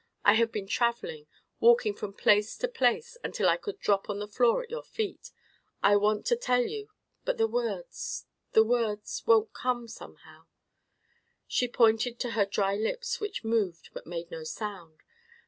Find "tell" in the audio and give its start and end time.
6.35-6.63